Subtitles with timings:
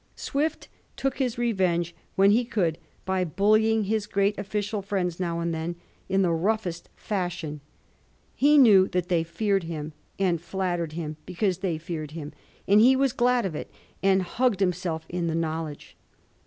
[0.15, 5.53] Swift took his revenge when he could by bullying his great official fiiends now and
[5.53, 5.75] then
[6.09, 7.61] in the roughest fashion.
[8.33, 12.33] He knew that they feared him, and flattered him because they feared him,
[12.67, 13.69] and he was glad of it,
[14.01, 15.95] and hugged himself in the knowledge.